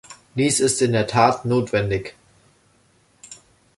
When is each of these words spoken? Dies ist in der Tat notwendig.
Dies 0.33 0.59
ist 0.59 0.81
in 0.81 0.93
der 0.93 1.05
Tat 1.05 1.45
notwendig. 1.45 2.15